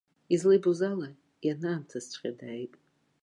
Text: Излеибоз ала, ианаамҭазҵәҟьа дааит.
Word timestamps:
Излеибоз 0.33 0.79
ала, 0.91 1.09
ианаамҭазҵәҟьа 1.45 2.31
дааит. 2.37 2.73